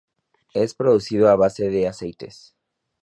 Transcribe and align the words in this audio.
Es 0.55 0.73
producido 0.73 1.29
a 1.29 1.35
base 1.35 1.69
de 1.69 1.87
aceites. 1.87 2.55